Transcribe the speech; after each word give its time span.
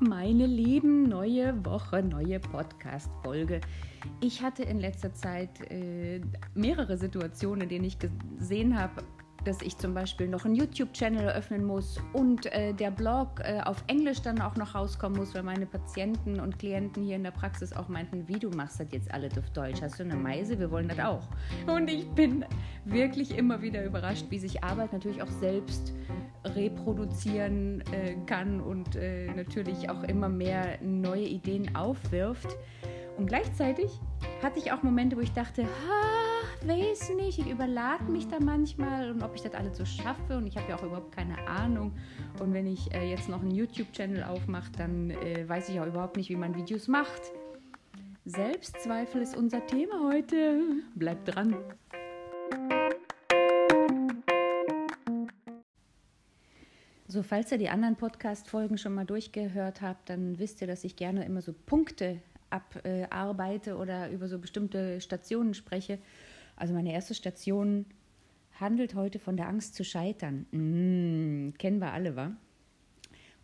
meine 0.00 0.46
Lieben, 0.46 1.04
neue 1.04 1.64
Woche, 1.64 2.02
neue 2.02 2.38
Podcast-Folge. 2.40 3.60
Ich 4.20 4.42
hatte 4.42 4.62
in 4.62 4.78
letzter 4.78 5.14
Zeit 5.14 5.70
äh, 5.70 6.20
mehrere 6.54 6.96
Situationen, 6.96 7.62
in 7.62 7.68
denen 7.68 7.84
ich 7.84 7.98
gesehen 7.98 8.78
habe, 8.78 9.02
dass 9.46 9.62
ich 9.62 9.78
zum 9.78 9.94
Beispiel 9.94 10.28
noch 10.28 10.44
einen 10.44 10.56
YouTube-Channel 10.56 11.28
eröffnen 11.28 11.64
muss 11.64 12.00
und 12.12 12.46
äh, 12.46 12.72
der 12.72 12.90
Blog 12.90 13.40
äh, 13.40 13.60
auf 13.64 13.82
Englisch 13.86 14.20
dann 14.20 14.40
auch 14.40 14.56
noch 14.56 14.74
rauskommen 14.74 15.18
muss, 15.18 15.34
weil 15.34 15.44
meine 15.44 15.66
Patienten 15.66 16.40
und 16.40 16.58
Klienten 16.58 17.04
hier 17.04 17.16
in 17.16 17.22
der 17.22 17.30
Praxis 17.30 17.72
auch 17.72 17.88
meinten, 17.88 18.26
wie 18.26 18.38
du 18.38 18.50
machst 18.50 18.80
das 18.80 18.88
jetzt 18.90 19.12
alles 19.14 19.38
auf 19.38 19.48
Deutsch, 19.50 19.80
hast 19.82 20.00
du 20.00 20.04
eine 20.04 20.16
Meise, 20.16 20.58
wir 20.58 20.70
wollen 20.70 20.88
das 20.88 20.98
auch. 20.98 21.28
Und 21.66 21.88
ich 21.88 22.08
bin 22.10 22.44
wirklich 22.84 23.36
immer 23.36 23.62
wieder 23.62 23.84
überrascht, 23.84 24.26
wie 24.30 24.38
sich 24.38 24.64
Arbeit 24.64 24.92
natürlich 24.92 25.22
auch 25.22 25.30
selbst 25.40 25.92
reproduzieren 26.54 27.82
äh, 27.92 28.16
kann 28.26 28.60
und 28.60 28.96
äh, 28.96 29.26
natürlich 29.34 29.90
auch 29.90 30.02
immer 30.04 30.28
mehr 30.28 30.78
neue 30.82 31.24
Ideen 31.24 31.74
aufwirft. 31.74 32.56
Und 33.16 33.26
gleichzeitig 33.26 33.90
hatte 34.42 34.58
ich 34.58 34.72
auch 34.72 34.82
Momente, 34.82 35.16
wo 35.16 35.20
ich 35.20 35.32
dachte, 35.32 35.62
ha, 35.64 36.66
weiß 36.66 37.14
nicht, 37.16 37.38
ich 37.38 37.50
überlade 37.50 38.04
mich 38.04 38.28
da 38.28 38.38
manchmal 38.40 39.10
und 39.10 39.22
ob 39.22 39.34
ich 39.34 39.42
das 39.42 39.54
alles 39.54 39.76
so 39.76 39.84
schaffe 39.84 40.36
und 40.36 40.46
ich 40.46 40.56
habe 40.56 40.68
ja 40.70 40.76
auch 40.76 40.82
überhaupt 40.82 41.12
keine 41.14 41.36
Ahnung. 41.48 41.92
Und 42.40 42.52
wenn 42.52 42.66
ich 42.66 42.92
äh, 42.94 43.08
jetzt 43.08 43.28
noch 43.28 43.40
einen 43.40 43.52
YouTube-Channel 43.52 44.24
aufmache, 44.24 44.70
dann 44.76 45.10
äh, 45.10 45.48
weiß 45.48 45.68
ich 45.70 45.80
auch 45.80 45.86
überhaupt 45.86 46.16
nicht, 46.16 46.28
wie 46.28 46.36
man 46.36 46.54
Videos 46.54 46.88
macht. 46.88 47.32
Selbstzweifel 48.24 49.22
ist 49.22 49.36
unser 49.36 49.64
Thema 49.66 50.10
heute. 50.12 50.60
Bleibt 50.94 51.34
dran. 51.34 51.56
So, 57.08 57.22
falls 57.22 57.52
ihr 57.52 57.58
die 57.58 57.68
anderen 57.68 57.94
Podcast-Folgen 57.94 58.78
schon 58.78 58.92
mal 58.92 59.04
durchgehört 59.04 59.80
habt, 59.80 60.10
dann 60.10 60.40
wisst 60.40 60.60
ihr, 60.60 60.66
dass 60.66 60.82
ich 60.82 60.96
gerne 60.96 61.24
immer 61.24 61.40
so 61.40 61.52
Punkte 61.52 62.20
abarbeite 62.50 63.76
oder 63.76 64.10
über 64.10 64.26
so 64.26 64.40
bestimmte 64.40 65.00
Stationen 65.00 65.54
spreche. 65.54 66.00
Also 66.56 66.74
meine 66.74 66.92
erste 66.92 67.14
Station 67.14 67.86
handelt 68.58 68.96
heute 68.96 69.20
von 69.20 69.36
der 69.36 69.46
Angst 69.46 69.76
zu 69.76 69.84
scheitern. 69.84 70.46
Mm, 70.50 71.54
kennen 71.58 71.78
wir 71.78 71.92
alle, 71.92 72.16
wa? 72.16 72.36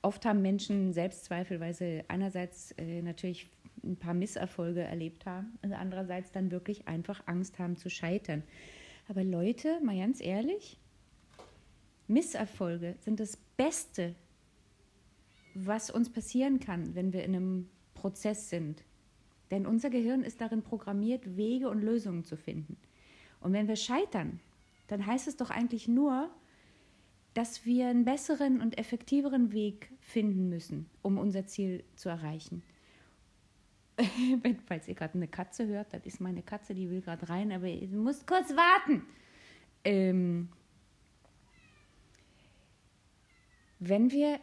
Oft 0.02 0.24
haben 0.24 0.42
Menschen 0.42 0.92
Selbstzweifel, 0.92 1.60
weil 1.60 1.74
sie 1.74 2.02
einerseits 2.08 2.72
äh, 2.72 3.00
natürlich 3.00 3.48
ein 3.84 3.96
paar 3.96 4.14
Misserfolge 4.14 4.80
erlebt 4.80 5.24
haben 5.24 5.56
und 5.62 5.72
andererseits 5.72 6.32
dann 6.32 6.50
wirklich 6.50 6.88
einfach 6.88 7.22
Angst 7.26 7.60
haben 7.60 7.76
zu 7.76 7.90
scheitern. 7.90 8.42
Aber 9.08 9.22
Leute, 9.22 9.78
mal 9.84 9.96
ganz 9.96 10.20
ehrlich, 10.20 10.80
Misserfolge 12.08 12.96
sind 13.00 13.20
das 13.20 13.38
Beste, 13.62 14.16
was 15.54 15.88
uns 15.88 16.10
passieren 16.10 16.58
kann, 16.58 16.96
wenn 16.96 17.12
wir 17.12 17.22
in 17.22 17.36
einem 17.36 17.68
Prozess 17.94 18.50
sind. 18.50 18.82
Denn 19.52 19.66
unser 19.66 19.88
Gehirn 19.88 20.24
ist 20.24 20.40
darin 20.40 20.62
programmiert, 20.62 21.36
Wege 21.36 21.68
und 21.68 21.80
Lösungen 21.80 22.24
zu 22.24 22.36
finden. 22.36 22.76
Und 23.40 23.52
wenn 23.52 23.68
wir 23.68 23.76
scheitern, 23.76 24.40
dann 24.88 25.06
heißt 25.06 25.28
es 25.28 25.36
doch 25.36 25.50
eigentlich 25.50 25.86
nur, 25.86 26.28
dass 27.34 27.64
wir 27.64 27.86
einen 27.86 28.04
besseren 28.04 28.60
und 28.60 28.78
effektiveren 28.78 29.52
Weg 29.52 29.92
finden 30.00 30.48
müssen, 30.48 30.90
um 31.00 31.16
unser 31.16 31.46
Ziel 31.46 31.84
zu 31.94 32.08
erreichen. 32.08 32.64
Falls 34.66 34.88
ihr 34.88 34.94
gerade 34.94 35.14
eine 35.14 35.28
Katze 35.28 35.68
hört, 35.68 35.92
das 35.92 36.04
ist 36.04 36.20
meine 36.20 36.42
Katze, 36.42 36.74
die 36.74 36.90
will 36.90 37.00
gerade 37.00 37.28
rein, 37.28 37.52
aber 37.52 37.68
ihr 37.68 37.86
müsst 37.88 38.26
kurz 38.26 38.50
warten. 38.56 39.04
Ähm, 39.84 40.48
wenn 43.88 44.12
wir 44.12 44.38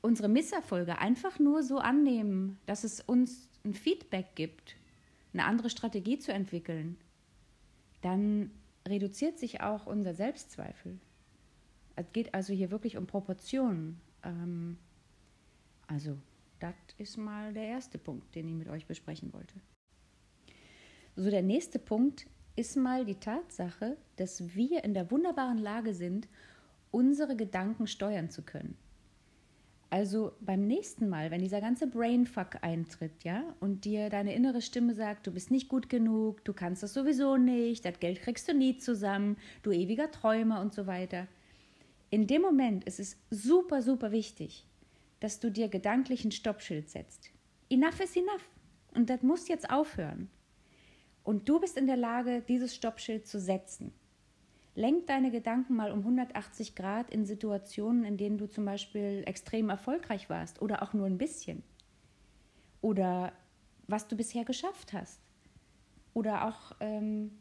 unsere 0.00 0.28
Misserfolge 0.28 0.98
einfach 0.98 1.38
nur 1.38 1.62
so 1.62 1.78
annehmen, 1.78 2.58
dass 2.66 2.82
es 2.82 3.00
uns 3.00 3.48
ein 3.64 3.74
Feedback 3.74 4.34
gibt, 4.34 4.76
eine 5.32 5.44
andere 5.44 5.70
Strategie 5.70 6.18
zu 6.18 6.32
entwickeln, 6.32 6.96
dann 8.00 8.50
reduziert 8.86 9.38
sich 9.38 9.60
auch 9.60 9.86
unser 9.86 10.14
Selbstzweifel. 10.14 10.98
Es 11.94 12.06
geht 12.12 12.34
also 12.34 12.52
hier 12.52 12.72
wirklich 12.72 12.96
um 12.96 13.06
Proportionen. 13.06 14.00
Ähm, 14.24 14.78
also, 15.86 16.18
das 16.58 16.74
ist 16.98 17.16
mal 17.16 17.52
der 17.52 17.64
erste 17.64 17.98
Punkt, 17.98 18.34
den 18.34 18.48
ich 18.48 18.54
mit 18.54 18.68
euch 18.68 18.86
besprechen 18.86 19.32
wollte. 19.32 19.54
So, 21.14 21.30
der 21.30 21.42
nächste 21.42 21.78
Punkt 21.78 22.26
ist 22.56 22.76
mal 22.76 23.04
die 23.04 23.14
Tatsache, 23.14 23.96
dass 24.16 24.56
wir 24.56 24.82
in 24.82 24.94
der 24.94 25.10
wunderbaren 25.12 25.58
Lage 25.58 25.94
sind, 25.94 26.26
unsere 26.92 27.34
Gedanken 27.34 27.88
steuern 27.88 28.30
zu 28.30 28.42
können. 28.42 28.76
Also 29.90 30.32
beim 30.40 30.66
nächsten 30.66 31.08
Mal, 31.10 31.30
wenn 31.30 31.42
dieser 31.42 31.60
ganze 31.60 31.86
Brainfuck 31.86 32.62
eintritt, 32.62 33.24
ja, 33.24 33.44
und 33.60 33.84
dir 33.84 34.08
deine 34.08 34.34
innere 34.34 34.62
Stimme 34.62 34.94
sagt, 34.94 35.26
du 35.26 35.32
bist 35.32 35.50
nicht 35.50 35.68
gut 35.68 35.90
genug, 35.90 36.42
du 36.44 36.54
kannst 36.54 36.82
das 36.82 36.94
sowieso 36.94 37.36
nicht, 37.36 37.84
das 37.84 38.00
Geld 38.00 38.22
kriegst 38.22 38.48
du 38.48 38.54
nie 38.54 38.78
zusammen, 38.78 39.36
du 39.62 39.70
ewiger 39.70 40.10
Träumer 40.10 40.62
und 40.62 40.72
so 40.72 40.86
weiter. 40.86 41.28
In 42.08 42.26
dem 42.26 42.40
Moment 42.40 42.84
ist 42.84 43.00
es 43.00 43.18
super, 43.28 43.82
super 43.82 44.12
wichtig, 44.12 44.66
dass 45.20 45.40
du 45.40 45.50
dir 45.50 45.68
gedanklich 45.68 46.24
ein 46.24 46.32
Stoppschild 46.32 46.88
setzt. 46.88 47.30
Enough 47.68 48.00
is 48.00 48.16
enough. 48.16 48.48
Und 48.94 49.10
das 49.10 49.22
muss 49.22 49.48
jetzt 49.48 49.70
aufhören. 49.70 50.30
Und 51.22 51.48
du 51.48 51.60
bist 51.60 51.76
in 51.76 51.86
der 51.86 51.96
Lage, 51.96 52.42
dieses 52.48 52.74
Stoppschild 52.74 53.26
zu 53.26 53.38
setzen. 53.38 53.92
Lenk 54.74 55.06
deine 55.06 55.30
Gedanken 55.30 55.76
mal 55.76 55.92
um 55.92 56.00
180 56.00 56.74
Grad 56.74 57.10
in 57.10 57.26
Situationen, 57.26 58.04
in 58.04 58.16
denen 58.16 58.38
du 58.38 58.48
zum 58.48 58.64
Beispiel 58.64 59.22
extrem 59.26 59.68
erfolgreich 59.68 60.30
warst 60.30 60.62
oder 60.62 60.82
auch 60.82 60.94
nur 60.94 61.06
ein 61.06 61.18
bisschen. 61.18 61.62
Oder 62.80 63.32
was 63.86 64.08
du 64.08 64.16
bisher 64.16 64.44
geschafft 64.44 64.92
hast. 64.92 65.20
Oder 66.14 66.46
auch 66.46 66.76
ähm, 66.80 67.32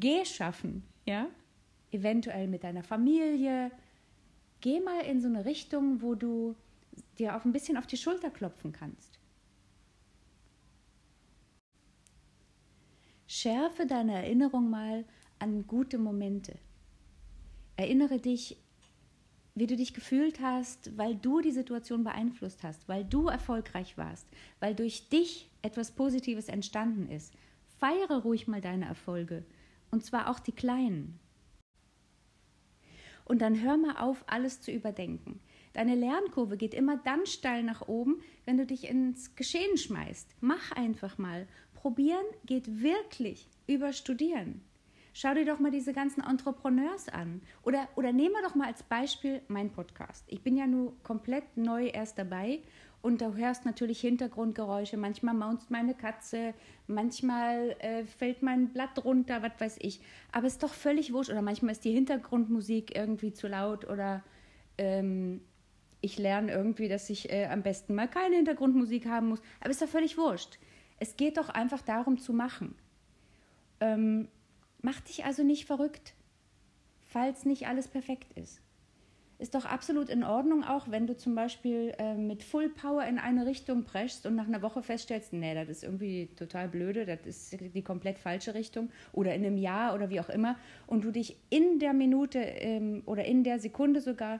Geh 0.00 0.24
schaffen, 0.24 0.82
ja? 1.06 1.28
Eventuell 1.92 2.48
mit 2.48 2.64
deiner 2.64 2.82
Familie. 2.82 3.70
Geh 4.60 4.80
mal 4.80 5.00
in 5.00 5.20
so 5.20 5.28
eine 5.28 5.44
Richtung, 5.44 6.02
wo 6.02 6.14
du 6.14 6.56
dir 7.18 7.36
auch 7.36 7.44
ein 7.44 7.52
bisschen 7.52 7.76
auf 7.76 7.86
die 7.86 7.96
Schulter 7.96 8.30
klopfen 8.30 8.72
kannst. 8.72 9.20
Schärfe 13.26 13.86
deine 13.86 14.14
Erinnerung 14.14 14.68
mal 14.68 15.04
an 15.44 15.66
gute 15.66 15.98
Momente. 15.98 16.54
Erinnere 17.76 18.18
dich, 18.18 18.56
wie 19.54 19.66
du 19.66 19.76
dich 19.76 19.92
gefühlt 19.92 20.40
hast, 20.40 20.96
weil 20.96 21.16
du 21.16 21.42
die 21.42 21.52
Situation 21.52 22.02
beeinflusst 22.02 22.62
hast, 22.62 22.88
weil 22.88 23.04
du 23.04 23.28
erfolgreich 23.28 23.98
warst, 23.98 24.26
weil 24.58 24.74
durch 24.74 25.10
dich 25.10 25.50
etwas 25.60 25.90
Positives 25.90 26.48
entstanden 26.48 27.10
ist. 27.10 27.34
Feiere 27.78 28.22
ruhig 28.22 28.48
mal 28.48 28.62
deine 28.62 28.86
Erfolge 28.86 29.44
und 29.90 30.02
zwar 30.02 30.30
auch 30.30 30.40
die 30.40 30.52
kleinen. 30.52 31.20
Und 33.26 33.42
dann 33.42 33.60
hör 33.60 33.76
mal 33.76 33.98
auf, 33.98 34.24
alles 34.26 34.62
zu 34.62 34.70
überdenken. 34.70 35.40
Deine 35.74 35.94
Lernkurve 35.94 36.56
geht 36.56 36.72
immer 36.72 36.96
dann 36.96 37.26
steil 37.26 37.64
nach 37.64 37.86
oben, 37.86 38.22
wenn 38.46 38.56
du 38.56 38.64
dich 38.64 38.88
ins 38.88 39.34
Geschehen 39.36 39.76
schmeißt. 39.76 40.36
Mach 40.40 40.72
einfach 40.72 41.18
mal. 41.18 41.46
Probieren 41.74 42.24
geht 42.46 42.80
wirklich 42.80 43.46
über 43.66 43.92
Studieren. 43.92 44.62
Schau 45.16 45.32
dir 45.32 45.44
doch 45.44 45.60
mal 45.60 45.70
diese 45.70 45.92
ganzen 45.92 46.24
Entrepreneurs 46.24 47.08
an. 47.08 47.40
Oder, 47.62 47.88
oder 47.94 48.12
nehmen 48.12 48.34
wir 48.34 48.42
doch 48.42 48.56
mal 48.56 48.66
als 48.66 48.82
Beispiel 48.82 49.42
mein 49.46 49.70
Podcast. 49.70 50.24
Ich 50.26 50.42
bin 50.42 50.56
ja 50.56 50.66
nur 50.66 51.00
komplett 51.04 51.56
neu 51.56 51.86
erst 51.86 52.18
dabei 52.18 52.62
und 53.00 53.20
du 53.20 53.36
hörst 53.36 53.64
natürlich 53.64 54.00
Hintergrundgeräusche. 54.00 54.96
Manchmal 54.96 55.34
maunzt 55.34 55.70
meine 55.70 55.94
Katze, 55.94 56.52
manchmal 56.88 57.76
äh, 57.78 58.04
fällt 58.06 58.42
mein 58.42 58.70
Blatt 58.70 59.04
runter, 59.04 59.40
was 59.40 59.52
weiß 59.60 59.76
ich. 59.82 60.00
Aber 60.32 60.48
es 60.48 60.54
ist 60.54 60.64
doch 60.64 60.74
völlig 60.74 61.12
wurscht. 61.12 61.30
Oder 61.30 61.42
manchmal 61.42 61.72
ist 61.72 61.84
die 61.84 61.92
Hintergrundmusik 61.92 62.96
irgendwie 62.96 63.32
zu 63.32 63.46
laut 63.46 63.88
oder 63.88 64.24
ähm, 64.78 65.42
ich 66.00 66.18
lerne 66.18 66.50
irgendwie, 66.50 66.88
dass 66.88 67.08
ich 67.08 67.30
äh, 67.30 67.46
am 67.46 67.62
besten 67.62 67.94
mal 67.94 68.08
keine 68.08 68.34
Hintergrundmusik 68.34 69.06
haben 69.06 69.28
muss. 69.28 69.42
Aber 69.60 69.70
es 69.70 69.76
ist 69.76 69.82
doch 69.82 69.88
völlig 69.88 70.18
wurscht. 70.18 70.58
Es 70.98 71.16
geht 71.16 71.36
doch 71.36 71.50
einfach 71.50 71.82
darum 71.82 72.18
zu 72.18 72.32
machen. 72.32 72.74
Ähm, 73.78 74.26
Mach 74.84 75.00
dich 75.00 75.24
also 75.24 75.42
nicht 75.42 75.64
verrückt, 75.64 76.12
falls 77.00 77.46
nicht 77.46 77.66
alles 77.68 77.88
perfekt 77.88 78.36
ist. 78.36 78.60
Ist 79.38 79.54
doch 79.54 79.64
absolut 79.64 80.10
in 80.10 80.22
Ordnung 80.22 80.62
auch, 80.62 80.90
wenn 80.90 81.06
du 81.06 81.16
zum 81.16 81.34
Beispiel 81.34 81.94
äh, 81.96 82.12
mit 82.12 82.42
Full 82.42 82.68
Power 82.68 83.02
in 83.04 83.18
eine 83.18 83.46
Richtung 83.46 83.84
preschst 83.84 84.26
und 84.26 84.34
nach 84.34 84.46
einer 84.46 84.60
Woche 84.60 84.82
feststellst, 84.82 85.32
nee, 85.32 85.54
das 85.54 85.70
ist 85.70 85.84
irgendwie 85.84 86.28
total 86.36 86.68
blöde, 86.68 87.06
das 87.06 87.26
ist 87.26 87.74
die 87.74 87.82
komplett 87.82 88.18
falsche 88.18 88.52
Richtung 88.52 88.90
oder 89.14 89.34
in 89.34 89.46
einem 89.46 89.56
Jahr 89.56 89.94
oder 89.94 90.10
wie 90.10 90.20
auch 90.20 90.28
immer 90.28 90.58
und 90.86 91.02
du 91.02 91.12
dich 91.12 91.38
in 91.48 91.78
der 91.78 91.94
Minute 91.94 92.40
ähm, 92.40 93.04
oder 93.06 93.24
in 93.24 93.42
der 93.42 93.60
Sekunde 93.60 94.02
sogar, 94.02 94.38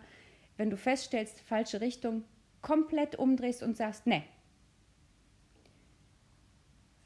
wenn 0.58 0.68
du 0.68 0.76
feststellst, 0.76 1.40
falsche 1.40 1.80
Richtung, 1.80 2.22
komplett 2.60 3.16
umdrehst 3.16 3.62
und 3.62 3.78
sagst, 3.78 4.06
nee, 4.06 4.24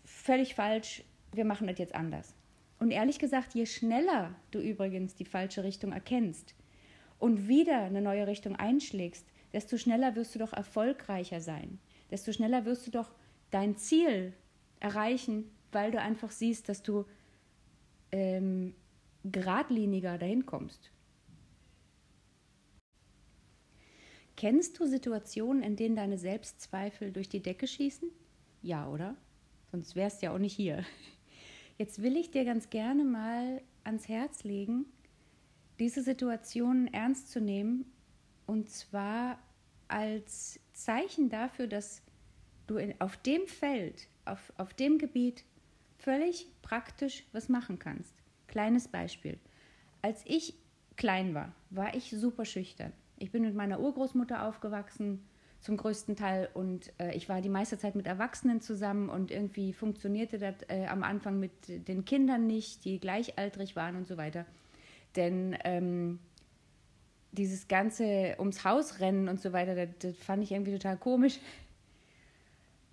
völlig 0.05 0.57
falsch, 0.57 1.05
wir 1.33 1.45
machen 1.45 1.69
das 1.69 1.79
jetzt 1.79 1.95
anders. 1.95 2.35
Und 2.79 2.91
ehrlich 2.91 3.19
gesagt, 3.19 3.55
je 3.55 3.67
schneller 3.67 4.35
du 4.51 4.61
übrigens 4.61 5.15
die 5.15 5.25
falsche 5.25 5.65
Richtung 5.65 5.93
erkennst 5.93 6.55
und 7.19 7.49
wieder 7.49 7.83
eine 7.83 8.01
neue 8.01 8.27
Richtung 8.27 8.55
einschlägst, 8.57 9.27
desto 9.53 9.79
schneller 9.79 10.15
wirst 10.15 10.35
du 10.35 10.39
doch 10.39 10.53
erfolgreicher 10.53 11.41
sein. 11.41 11.81
Desto 12.11 12.33
schneller 12.33 12.65
wirst 12.65 12.87
du 12.87 12.91
doch 12.91 13.11
dein 13.51 13.77
Ziel 13.77 14.33
erreichen, 14.79 15.51
weil 15.73 15.91
du 15.91 16.01
einfach 16.01 16.31
siehst, 16.31 16.69
dass 16.69 16.83
du 16.83 17.05
ähm, 18.13 18.75
geradliniger 19.25 20.19
dahin 20.19 20.47
kommst. 20.47 20.91
Kennst 24.37 24.79
du 24.79 24.87
Situationen, 24.87 25.65
in 25.65 25.75
denen 25.75 25.97
deine 25.97 26.17
Selbstzweifel 26.17 27.13
durch 27.13 27.29
die 27.29 27.43
Decke 27.43 27.67
schießen? 27.67 28.09
Ja, 28.63 28.89
oder? 28.89 29.17
Sonst 29.73 29.97
wärst 29.97 30.23
du 30.23 30.27
ja 30.27 30.33
auch 30.33 30.39
nicht 30.39 30.55
hier. 30.55 30.85
Jetzt 31.79 32.03
will 32.03 32.17
ich 32.17 32.33
dir 32.33 32.45
ganz 32.45 32.71
gerne 32.71 33.05
mal 33.05 33.63
ans 33.85 34.09
Herz 34.09 34.43
legen, 34.43 34.87
diese 35.79 36.03
Situationen 36.03 36.93
ernst 36.93 37.31
zu 37.31 37.41
nehmen 37.41 37.85
und 38.47 38.69
zwar 38.69 39.39
als 39.87 40.59
Zeichen 40.73 41.31
dafür, 41.31 41.69
dass 41.69 42.03
du 42.67 42.79
in, 42.79 43.01
auf 43.01 43.17
dem 43.19 43.47
Feld, 43.47 44.09
auf, 44.25 44.53
auf 44.57 44.75
dem 44.75 44.99
Gebiet 44.99 45.45
völlig 45.99 46.49
praktisch 46.63 47.25
was 47.31 47.49
machen 47.49 47.79
kannst. 47.79 48.13
Kleines 48.49 48.89
Beispiel. 48.89 49.39
Als 50.03 50.25
ich 50.27 50.55
klein 50.97 51.33
war, 51.33 51.55
war 51.71 51.95
ich 51.95 52.11
super 52.11 52.45
schüchtern. 52.45 52.93
Ich 53.19 53.31
bin 53.31 53.43
mit 53.43 53.55
meiner 53.55 53.79
Urgroßmutter 53.79 54.43
aufgewachsen, 54.43 55.25
zum 55.61 55.77
größten 55.77 56.17
Teil, 56.17 56.49
und 56.55 56.93
äh, 56.99 57.15
ich 57.17 57.29
war 57.29 57.41
die 57.41 57.49
meiste 57.49 57.79
Zeit 57.79 57.95
mit 57.95 58.07
Erwachsenen 58.07 58.61
zusammen 58.61 59.09
und 59.09 59.31
irgendwie 59.31 59.73
funktionierte 59.73 60.39
das 60.39 60.55
äh, 60.69 60.87
am 60.87 61.03
Anfang 61.03 61.41
mit 61.41 61.53
den 61.89 62.05
Kindern 62.05 62.47
nicht, 62.47 62.85
die 62.85 63.01
gleichaltrig 63.01 63.75
waren 63.77 63.97
und 63.97 64.07
so 64.07 64.17
weiter. 64.17 64.47
Denn 65.17 65.57
ähm, 65.65 66.21
dieses 67.33 67.69
ganze 67.69 68.37
ums 68.39 68.65
Haus 68.65 69.01
rennen 69.01 69.29
und 69.29 69.41
so 69.41 69.53
weiter, 69.53 69.75
das, 69.75 69.89
das 69.99 70.17
fand 70.17 70.43
ich 70.43 70.53
irgendwie 70.53 70.73
total 70.73 70.97
komisch. 70.97 71.41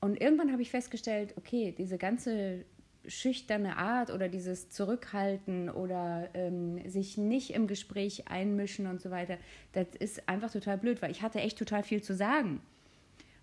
Und 0.02 0.20
irgendwann 0.20 0.52
habe 0.52 0.62
ich 0.62 0.72
festgestellt, 0.72 1.34
okay, 1.38 1.74
diese 1.78 1.98
ganze 1.98 2.66
schüchterne 3.08 3.78
Art 3.78 4.12
oder 4.12 4.30
dieses 4.30 4.70
Zurückhalten 4.70 5.70
oder 5.70 6.30
ähm, 6.34 6.88
sich 6.90 7.18
nicht 7.18 7.52
im 7.54 7.68
Gespräch 7.68 8.28
einmischen 8.28 8.88
und 8.88 9.02
so 9.02 9.12
weiter, 9.12 9.38
das 9.74 9.88
ist 10.00 10.28
einfach 10.28 10.52
total 10.52 10.78
blöd, 10.78 11.02
weil 11.02 11.12
ich 11.12 11.22
hatte 11.22 11.40
echt 11.40 11.58
total 11.58 11.84
viel 11.84 12.02
zu 12.02 12.16
sagen. 12.16 12.62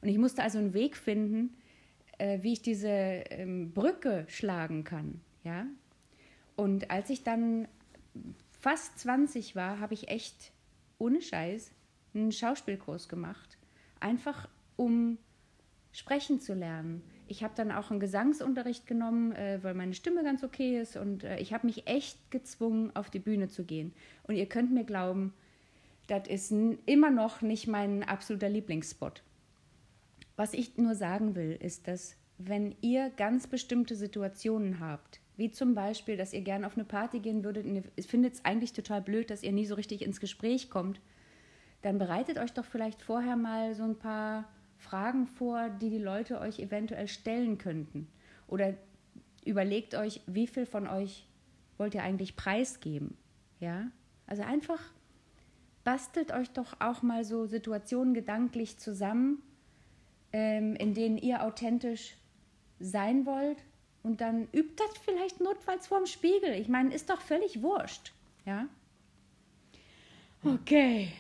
Und 0.01 0.09
ich 0.09 0.19
musste 0.19 0.43
also 0.43 0.59
einen 0.59 0.75
Weg 0.75 0.97
finden, 0.97 1.57
äh, 2.19 2.43
wie 2.43 2.53
ich 2.53 2.63
diese 2.63 2.89
ähm, 2.89 3.73
Brücke 3.73 4.25
schlagen 4.29 4.85
kann. 4.85 5.21
Ja? 5.45 5.67
Und 6.57 6.91
als 6.91 7.11
ich 7.11 7.23
dann 7.23 7.69
fast 8.61 8.99
20 8.99 9.57
war, 9.57 9.81
habe 9.81 9.95
ich 9.95 10.09
echt 10.09 10.53
ohne 10.99 11.21
Scheiß 11.21 11.73
einen 12.15 12.33
Schauspielkurs 12.33 13.09
gemacht. 13.09 13.59
Einfach 14.01 14.49
um 14.77 15.19
sprechen 15.93 16.41
zu 16.41 16.55
lernen 16.55 17.03
ich 17.33 17.43
habe 17.43 17.55
dann 17.57 17.73
auch 17.73 17.91
einen 17.91 17.99
Gesangsunterricht 17.99 18.87
genommen, 18.87 19.33
äh, 19.33 19.59
weil 19.63 19.73
meine 19.73 19.95
Stimme 19.95 20.23
ganz 20.23 20.45
okay 20.45 20.79
ist 20.79 20.97
und 20.97 21.25
äh, 21.25 21.39
ich 21.39 21.55
habe 21.55 21.67
mich 21.67 21.87
echt 21.87 22.31
gezwungen, 22.31 22.95
auf 22.95 23.09
die 23.09 23.19
Bühne 23.19 23.49
zu 23.49 23.65
gehen. 23.65 23.95
Und 24.25 24.37
ihr 24.37 24.47
könnt 24.47 24.71
mir 24.71 24.85
glauben, 24.85 25.33
das 26.09 26.29
ist 26.29 26.53
immer 26.85 27.11
noch 27.11 27.41
nicht 27.41 27.67
mein 27.67 28.03
absoluter 28.03 28.51
Lieblingsspot. 28.51 29.23
Was 30.37 30.53
ich 30.53 30.77
nur 30.77 30.95
sagen 30.95 31.35
will, 31.35 31.57
ist, 31.59 31.89
dass 31.89 32.17
wenn 32.37 32.75
ihr 32.83 33.11
ganz 33.17 33.47
bestimmte 33.47 33.97
Situationen 33.97 34.79
habt, 34.79 35.21
wie 35.39 35.51
zum 35.51 35.75
Beispiel, 35.75 36.19
dass 36.19 36.35
ihr 36.35 36.43
gerne 36.43 36.67
auf 36.67 36.77
eine 36.77 36.85
Party 36.85 37.21
gehen 37.21 37.45
würdet 37.45 37.65
und 37.65 37.77
ihr 37.77 38.05
findet 38.05 38.35
es 38.35 38.45
eigentlich 38.45 38.75
total 38.75 39.01
blöd, 39.01 39.31
dass 39.31 39.43
ihr 39.43 39.53
nie 39.53 39.65
so 39.65 39.75
richtig 39.75 40.03
ins 40.03 40.21
Gespräch 40.21 40.69
kommt, 40.69 41.01
dann 41.81 41.97
bereitet 41.97 42.39
euch 42.39 42.53
doch 42.53 42.67
vielleicht 42.67 43.01
vorher 43.01 43.37
mal 43.37 43.75
so 43.75 43.85
ein 43.85 43.99
paar 43.99 44.45
Fragen 44.83 45.27
vor, 45.27 45.71
die 45.71 45.91
die 45.91 45.99
Leute 45.99 46.41
euch 46.41 46.59
eventuell 46.59 47.09
stellen 47.09 47.57
könnten. 47.57 48.09
Oder 48.49 48.75
überlegt 49.45 49.95
euch, 49.95 50.21
wie 50.27 50.47
viel 50.47 50.67
von 50.67 50.87
euch 50.87 51.27
wollt 51.79 51.95
ihr 51.95 52.03
eigentlich 52.03 52.37
preisgeben. 52.37 53.17
Ja? 53.61 53.91
Also 54.27 54.43
einfach 54.43 54.81
bastelt 55.85 56.33
euch 56.33 56.51
doch 56.51 56.77
auch 56.81 57.03
mal 57.03 57.25
so 57.25 57.47
Situationen 57.47 58.13
gedanklich 58.13 58.79
zusammen, 58.79 59.43
ähm, 60.33 60.77
in 60.77 60.95
denen 60.95 61.19
ihr 61.19 61.45
authentisch 61.45 62.17
sein 62.79 63.25
wollt. 63.25 63.59
Und 64.03 64.21
dann 64.21 64.49
übt 64.53 64.75
das 64.77 64.99
vielleicht 65.05 65.41
notfalls 65.41 65.87
vorm 65.87 66.07
Spiegel. 66.07 66.55
Ich 66.55 66.69
meine, 66.69 66.93
ist 66.93 67.09
doch 67.09 67.21
völlig 67.21 67.63
wurscht. 67.63 68.13
Ja? 68.45 68.67
Okay. 70.45 71.13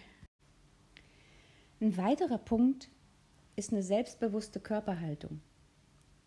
Ein 1.80 1.96
weiterer 1.96 2.38
Punkt 2.38 2.88
ist 3.56 3.72
eine 3.72 3.82
selbstbewusste 3.82 4.60
Körperhaltung. 4.60 5.40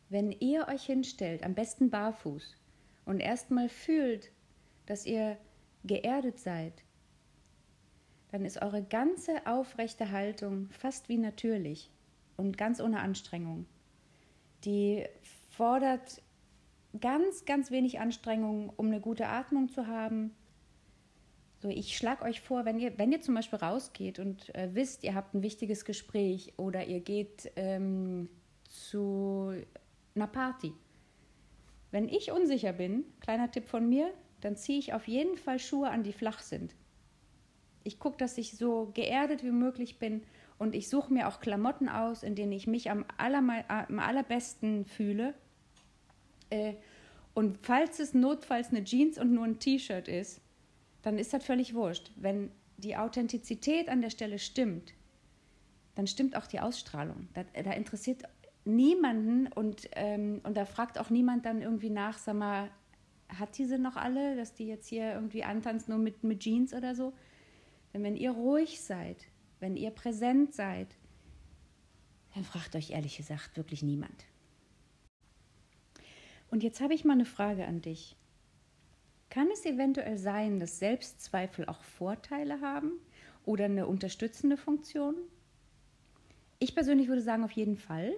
Wenn 0.09 0.31
ihr 0.31 0.67
euch 0.67 0.85
hinstellt, 0.85 1.43
am 1.43 1.55
besten 1.55 1.89
barfuß, 1.89 2.55
und 3.05 3.19
erstmal 3.19 3.69
fühlt, 3.69 4.31
dass 4.87 5.05
ihr 5.05 5.37
geerdet 5.83 6.39
seid, 6.39 6.73
dann 8.31 8.43
ist 8.45 8.61
eure 8.61 8.83
ganze 8.83 9.45
aufrechte 9.45 10.11
Haltung 10.11 10.69
fast 10.71 11.07
wie 11.07 11.17
natürlich 11.17 11.91
und 12.37 12.57
ganz 12.57 12.81
ohne 12.81 12.99
Anstrengung. 12.99 13.65
Die 14.65 15.05
fordert 15.51 16.21
ganz, 16.99 17.45
ganz 17.45 17.71
wenig 17.71 17.99
Anstrengung, 17.99 18.71
um 18.75 18.87
eine 18.87 18.99
gute 18.99 19.27
Atmung 19.27 19.69
zu 19.69 19.87
haben, 19.87 20.31
so, 21.65 21.71
ich 21.71 21.97
schlage 21.97 22.23
euch 22.23 22.41
vor, 22.41 22.63
wenn 22.65 22.79
ihr, 22.79 22.95
wenn 22.99 23.11
ihr 23.11 23.21
zum 23.21 23.33
Beispiel 23.33 23.57
rausgeht 23.57 24.19
und 24.19 24.53
äh, 24.53 24.69
wisst, 24.73 25.03
ihr 25.03 25.15
habt 25.15 25.33
ein 25.33 25.41
wichtiges 25.41 25.83
Gespräch 25.83 26.53
oder 26.57 26.85
ihr 26.85 26.99
geht 26.99 27.51
ähm, 27.55 28.29
zu 28.69 29.53
einer 30.13 30.27
Party. 30.27 30.73
Wenn 31.89 32.07
ich 32.07 32.31
unsicher 32.31 32.71
bin, 32.71 33.03
kleiner 33.19 33.49
Tipp 33.49 33.67
von 33.67 33.89
mir, 33.89 34.13
dann 34.41 34.55
ziehe 34.55 34.77
ich 34.77 34.93
auf 34.93 35.07
jeden 35.07 35.37
Fall 35.37 35.57
Schuhe 35.57 35.89
an, 35.89 36.03
die 36.03 36.13
flach 36.13 36.39
sind. 36.39 36.75
Ich 37.83 37.97
gucke, 37.97 38.17
dass 38.17 38.37
ich 38.37 38.57
so 38.57 38.91
geerdet 38.93 39.43
wie 39.43 39.51
möglich 39.51 39.97
bin 39.97 40.21
und 40.59 40.75
ich 40.75 40.87
suche 40.87 41.11
mir 41.11 41.27
auch 41.27 41.39
Klamotten 41.39 41.89
aus, 41.89 42.21
in 42.21 42.35
denen 42.35 42.51
ich 42.51 42.67
mich 42.67 42.91
am, 42.91 43.05
am 43.17 43.99
allerbesten 43.99 44.85
fühle. 44.85 45.33
Äh, 46.51 46.75
und 47.33 47.57
falls 47.63 47.99
es 47.99 48.13
notfalls 48.13 48.69
eine 48.69 48.83
Jeans 48.83 49.17
und 49.17 49.33
nur 49.33 49.45
ein 49.45 49.57
T-Shirt 49.57 50.07
ist, 50.07 50.41
dann 51.05 51.19
ist 51.19 51.33
das 51.33 51.45
völlig 51.45 51.75
wurscht. 51.75 52.11
Wenn 52.15 52.49
die 52.77 52.97
Authentizität 52.97 53.89
an 53.89 54.01
der 54.01 54.09
Stelle 54.09 54.39
stimmt, 54.39 54.95
dann 55.93 56.07
stimmt 56.07 56.35
auch 56.35 56.47
die 56.47 56.59
Ausstrahlung. 56.59 57.29
Da, 57.35 57.43
da 57.43 57.71
interessiert 57.73 58.23
niemanden 58.65 59.45
und, 59.45 59.87
ähm, 59.91 60.41
und 60.43 60.57
da 60.57 60.65
fragt 60.65 60.97
auch 60.97 61.11
niemand 61.11 61.45
dann 61.45 61.61
irgendwie 61.61 61.91
nach, 61.91 62.17
sag 62.17 62.35
mal, 62.35 62.71
hat 63.29 63.55
diese 63.59 63.77
noch 63.77 63.97
alle, 63.97 64.35
dass 64.35 64.55
die 64.55 64.65
jetzt 64.65 64.87
hier 64.87 65.13
irgendwie 65.13 65.43
antanzt 65.43 65.89
nur 65.89 65.99
mit, 65.99 66.23
mit 66.23 66.39
Jeans 66.39 66.73
oder 66.73 66.95
so? 66.95 67.13
Denn 67.93 68.01
wenn 68.01 68.15
ihr 68.15 68.31
ruhig 68.31 68.81
seid, 68.81 69.27
wenn 69.59 69.77
ihr 69.77 69.91
präsent 69.91 70.55
seid, 70.55 70.87
dann 72.33 72.43
fragt 72.43 72.75
euch 72.75 72.89
ehrlich 72.89 73.17
gesagt 73.17 73.57
wirklich 73.57 73.83
niemand. 73.83 74.25
Und 76.49 76.63
jetzt 76.63 76.81
habe 76.81 76.95
ich 76.95 77.05
mal 77.05 77.13
eine 77.13 77.25
Frage 77.25 77.67
an 77.67 77.83
dich. 77.83 78.15
Kann 79.35 79.51
es 79.51 79.65
eventuell 79.65 80.17
sein, 80.17 80.61
dass 80.61 80.79
Selbstzweifel 80.79 81.65
auch 81.65 81.83
Vorteile 81.83 82.61
haben 82.61 82.93
oder 83.43 83.65
eine 83.65 83.85
unterstützende 83.85 84.55
Funktion? 84.55 85.13
Ich 86.57 86.73
persönlich 86.73 87.09
würde 87.09 87.21
sagen, 87.21 87.43
auf 87.43 87.51
jeden 87.51 87.75
Fall. 87.75 88.13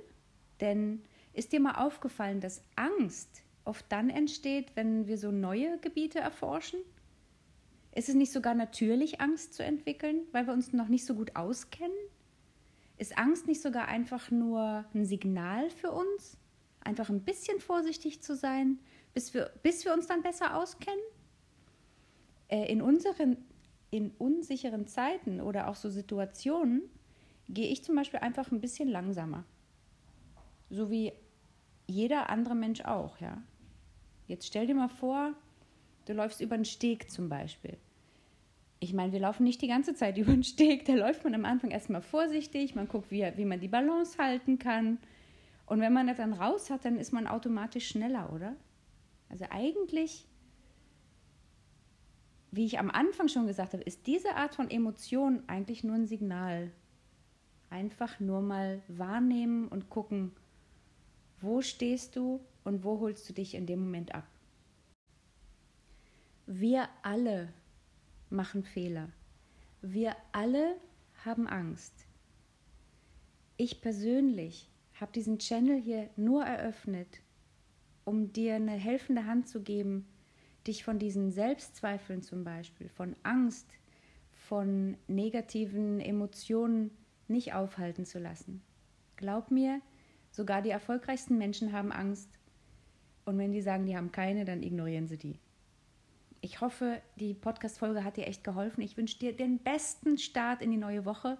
Denn 0.61 1.01
ist 1.33 1.53
dir 1.53 1.59
mal 1.59 1.83
aufgefallen, 1.83 2.39
dass 2.39 2.63
Angst 2.75 3.41
oft 3.65 3.83
dann 3.89 4.11
entsteht, 4.11 4.75
wenn 4.75 5.07
wir 5.07 5.17
so 5.17 5.31
neue 5.31 5.79
Gebiete 5.79 6.19
erforschen? 6.19 6.79
Ist 7.95 8.09
es 8.09 8.15
nicht 8.15 8.31
sogar 8.31 8.53
natürlich, 8.53 9.19
Angst 9.19 9.55
zu 9.55 9.63
entwickeln, 9.63 10.21
weil 10.33 10.45
wir 10.45 10.53
uns 10.53 10.71
noch 10.71 10.87
nicht 10.87 11.07
so 11.07 11.15
gut 11.15 11.35
auskennen? 11.35 11.97
Ist 12.99 13.17
Angst 13.17 13.47
nicht 13.47 13.63
sogar 13.63 13.87
einfach 13.87 14.29
nur 14.29 14.85
ein 14.93 15.03
Signal 15.03 15.71
für 15.71 15.89
uns, 15.89 16.37
einfach 16.87 17.09
ein 17.09 17.21
bisschen 17.21 17.59
vorsichtig 17.59 18.21
zu 18.21 18.35
sein, 18.35 18.79
bis 19.13 19.33
wir, 19.33 19.51
bis 19.61 19.85
wir 19.85 19.93
uns 19.93 20.07
dann 20.07 20.23
besser 20.23 20.55
auskennen. 20.55 20.99
Äh, 22.47 22.71
in, 22.71 22.81
unseren, 22.81 23.37
in 23.91 24.11
unsicheren 24.17 24.87
Zeiten 24.87 25.41
oder 25.41 25.67
auch 25.67 25.75
so 25.75 25.89
Situationen 25.89 26.81
gehe 27.49 27.67
ich 27.67 27.83
zum 27.83 27.95
Beispiel 27.95 28.19
einfach 28.19 28.51
ein 28.51 28.61
bisschen 28.61 28.89
langsamer. 28.89 29.43
So 30.69 30.89
wie 30.89 31.13
jeder 31.87 32.29
andere 32.29 32.55
Mensch 32.55 32.81
auch, 32.81 33.19
ja. 33.19 33.41
Jetzt 34.27 34.47
stell 34.47 34.67
dir 34.67 34.75
mal 34.75 34.89
vor, 34.89 35.33
du 36.05 36.13
läufst 36.13 36.41
über 36.41 36.55
einen 36.55 36.65
Steg 36.65 37.09
zum 37.09 37.29
Beispiel. 37.29 37.77
Ich 38.79 38.93
meine, 38.93 39.13
wir 39.13 39.19
laufen 39.19 39.43
nicht 39.43 39.61
die 39.61 39.67
ganze 39.67 39.93
Zeit 39.93 40.17
über 40.17 40.31
den 40.31 40.43
Steg. 40.43 40.85
Da 40.85 40.93
läuft 40.93 41.23
man 41.23 41.35
am 41.35 41.45
Anfang 41.45 41.71
erstmal 41.71 42.01
vorsichtig, 42.01 42.75
man 42.75 42.87
guckt, 42.87 43.11
wie, 43.11 43.25
wie 43.35 43.45
man 43.45 43.59
die 43.59 43.67
Balance 43.67 44.17
halten 44.17 44.59
kann. 44.59 44.99
Und 45.67 45.81
wenn 45.81 45.93
man 45.93 46.07
das 46.07 46.17
dann 46.17 46.33
raus 46.33 46.69
hat, 46.69 46.85
dann 46.85 46.97
ist 46.97 47.11
man 47.11 47.27
automatisch 47.27 47.89
schneller, 47.89 48.33
oder? 48.33 48.55
Also 49.29 49.45
eigentlich, 49.49 50.25
wie 52.51 52.65
ich 52.65 52.79
am 52.79 52.89
Anfang 52.89 53.27
schon 53.27 53.47
gesagt 53.47 53.73
habe, 53.73 53.83
ist 53.83 54.07
diese 54.07 54.35
Art 54.35 54.55
von 54.55 54.71
Emotion 54.71 55.43
eigentlich 55.47 55.83
nur 55.83 55.95
ein 55.95 56.07
Signal. 56.07 56.71
Einfach 57.69 58.21
nur 58.21 58.41
mal 58.41 58.81
wahrnehmen 58.87 59.67
und 59.67 59.89
gucken, 59.89 60.31
wo 61.41 61.61
stehst 61.61 62.15
du 62.15 62.39
und 62.63 62.85
wo 62.85 63.01
holst 63.01 63.27
du 63.27 63.33
dich 63.33 63.53
in 63.53 63.65
dem 63.65 63.81
Moment 63.81 64.15
ab. 64.15 64.27
Wir 66.45 66.87
alle 67.03 67.49
machen 68.29 68.63
Fehler. 68.63 69.09
Wir 69.81 70.15
alle 70.31 70.77
haben 71.25 71.45
Angst. 71.45 72.05
Ich 73.57 73.81
persönlich 73.81 74.69
habe 74.99 75.11
diesen 75.11 75.39
Channel 75.39 75.79
hier 75.79 76.09
nur 76.15 76.43
eröffnet, 76.43 77.21
um 78.03 78.33
dir 78.33 78.55
eine 78.55 78.71
helfende 78.71 79.25
Hand 79.25 79.47
zu 79.47 79.61
geben, 79.61 80.07
dich 80.65 80.83
von 80.83 80.99
diesen 80.99 81.31
Selbstzweifeln 81.31 82.21
zum 82.21 82.43
Beispiel, 82.43 82.89
von 82.89 83.15
Angst, 83.23 83.67
von 84.31 84.97
negativen 85.07 85.99
Emotionen 85.99 86.91
nicht 87.27 87.53
aufhalten 87.53 88.05
zu 88.05 88.19
lassen. 88.19 88.61
Glaub 89.15 89.51
mir, 89.51 89.81
sogar 90.31 90.61
die 90.61 90.69
erfolgreichsten 90.69 91.37
Menschen 91.37 91.71
haben 91.71 91.91
Angst. 91.91 92.29
Und 93.25 93.37
wenn 93.37 93.51
die 93.51 93.61
sagen, 93.61 93.85
die 93.85 93.97
haben 93.97 94.11
keine, 94.11 94.45
dann 94.45 94.63
ignorieren 94.63 95.07
sie 95.07 95.17
die. 95.17 95.39
Ich 96.39 96.61
hoffe, 96.61 97.01
die 97.15 97.33
Podcast-Folge 97.33 98.03
hat 98.03 98.15
dir 98.15 98.27
echt 98.27 98.43
geholfen. 98.43 98.81
Ich 98.81 98.95
wünsche 98.95 99.19
dir 99.19 99.35
den 99.35 99.59
besten 99.59 100.17
Start 100.17 100.61
in 100.61 100.71
die 100.71 100.77
neue 100.77 101.03
Woche. 101.03 101.37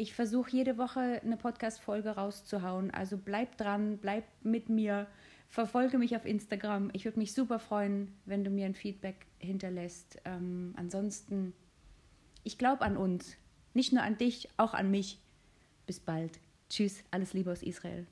Ich 0.00 0.14
versuche 0.14 0.52
jede 0.52 0.78
Woche 0.78 1.20
eine 1.24 1.36
Podcast-Folge 1.36 2.10
rauszuhauen. 2.10 2.92
Also 2.92 3.18
bleib 3.18 3.56
dran, 3.56 3.98
bleib 3.98 4.22
mit 4.44 4.68
mir, 4.68 5.08
verfolge 5.48 5.98
mich 5.98 6.14
auf 6.14 6.24
Instagram. 6.24 6.90
Ich 6.92 7.04
würde 7.04 7.18
mich 7.18 7.32
super 7.32 7.58
freuen, 7.58 8.14
wenn 8.24 8.44
du 8.44 8.50
mir 8.50 8.66
ein 8.66 8.76
Feedback 8.76 9.26
hinterlässt. 9.40 10.20
Ähm, 10.24 10.72
ansonsten 10.76 11.52
ich 12.44 12.58
glaube 12.58 12.82
an 12.82 12.96
uns. 12.96 13.36
Nicht 13.74 13.92
nur 13.92 14.04
an 14.04 14.16
dich, 14.16 14.48
auch 14.56 14.72
an 14.72 14.88
mich. 14.88 15.18
Bis 15.84 15.98
bald. 15.98 16.38
Tschüss, 16.68 17.02
alles 17.10 17.32
Liebe 17.32 17.50
aus 17.50 17.64
Israel. 17.64 18.06